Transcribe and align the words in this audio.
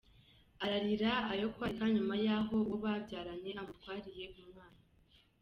Ararira 0.63 1.11
ayo 1.33 1.47
kwarika 1.53 1.85
nyuma 1.95 2.15
y’aho 2.25 2.55
uwo 2.65 2.75
babyaranye 2.83 3.51
amutwariye 3.61 4.25
umwana 4.41 4.79